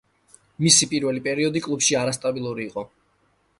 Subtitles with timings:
[0.67, 2.89] მისი პირველი პერიოდი კლუბში არასტაბილური იყო.